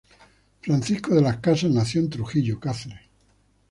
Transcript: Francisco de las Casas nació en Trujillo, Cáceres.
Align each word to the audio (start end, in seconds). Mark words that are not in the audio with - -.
Francisco 0.63 1.13
de 1.13 1.21
las 1.21 1.37
Casas 1.37 1.69
nació 1.69 2.01
en 2.01 2.09
Trujillo, 2.09 2.59
Cáceres. 2.59 3.01